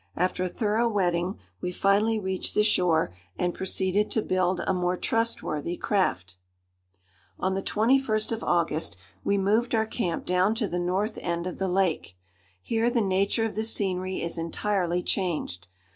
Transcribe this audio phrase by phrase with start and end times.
[0.15, 4.97] After a thorough wetting we finally reached the shore, and proceeded to build a more
[4.97, 6.37] trustworthy craft.
[7.37, 11.59] On the 21st of August we moved our camp down to the north end of
[11.59, 12.17] the lake.
[12.63, 15.67] Here the nature of the scenery is entirely changed.